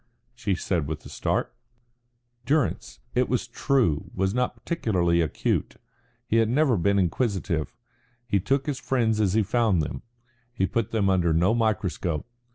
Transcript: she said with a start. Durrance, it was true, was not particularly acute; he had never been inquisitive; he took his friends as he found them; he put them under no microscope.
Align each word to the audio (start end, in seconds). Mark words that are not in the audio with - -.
she 0.33 0.55
said 0.55 0.87
with 0.87 1.05
a 1.05 1.09
start. 1.09 1.53
Durrance, 2.47 3.01
it 3.13 3.29
was 3.29 3.45
true, 3.47 4.09
was 4.15 4.33
not 4.33 4.55
particularly 4.55 5.21
acute; 5.21 5.75
he 6.25 6.37
had 6.37 6.49
never 6.49 6.75
been 6.75 6.97
inquisitive; 6.97 7.75
he 8.25 8.39
took 8.39 8.65
his 8.65 8.79
friends 8.79 9.21
as 9.21 9.33
he 9.35 9.43
found 9.43 9.79
them; 9.83 10.01
he 10.51 10.65
put 10.65 10.89
them 10.89 11.07
under 11.07 11.33
no 11.33 11.53
microscope. 11.53 12.25